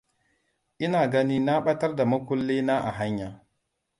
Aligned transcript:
Ina 0.85 1.07
ganin 1.07 1.45
na 1.45 1.61
batar 1.61 1.95
da 1.95 2.05
mukulli 2.05 2.61
na 2.61 2.79
a 2.83 2.91
hanya. 2.91 3.45